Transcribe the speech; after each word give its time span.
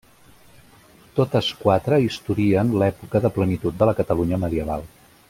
Totes 1.19 1.49
quatre 1.59 1.99
historien 2.05 2.75
l'època 2.83 3.25
de 3.27 3.33
plenitud 3.39 3.81
de 3.83 3.91
la 3.91 3.95
Catalunya 4.01 4.41
medieval. 4.47 4.89